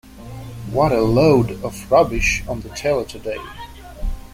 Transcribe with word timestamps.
What 0.71 0.91
a 0.91 1.01
load 1.01 1.63
of 1.63 1.91
rubbish 1.91 2.43
on 2.47 2.61
the 2.61 2.69
telly 2.69 3.05
today. 3.05 3.37